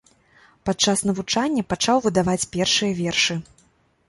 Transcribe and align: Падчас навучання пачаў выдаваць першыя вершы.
Падчас 0.69 1.03
навучання 1.09 1.65
пачаў 1.75 1.97
выдаваць 2.07 2.39
першыя 2.57 2.97
вершы. 3.05 3.41